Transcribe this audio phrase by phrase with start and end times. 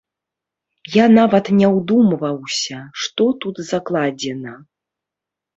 [0.93, 4.59] Я нават не ўдумваўся, што тут закладзена.